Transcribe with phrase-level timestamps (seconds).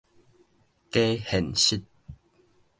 [0.89, 1.83] 加現實